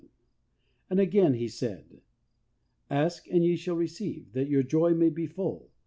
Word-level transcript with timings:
And 0.89 0.99
again 0.99 1.35
He 1.35 1.47
said, 1.47 2.01
"Ask 2.89 3.27
and 3.29 3.43
ye 3.45 3.55
shall 3.55 3.75
receive, 3.75 4.33
that 4.33 4.49
your 4.49 4.63
joy 4.63 4.95
may 4.95 5.11
be 5.11 5.27
full." 5.27 5.69